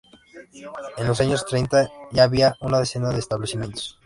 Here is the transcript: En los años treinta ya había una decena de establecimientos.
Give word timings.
En 0.97 1.05
los 1.05 1.21
años 1.21 1.45
treinta 1.45 1.87
ya 2.11 2.23
había 2.23 2.55
una 2.61 2.79
decena 2.79 3.09
de 3.09 3.19
establecimientos. 3.19 3.99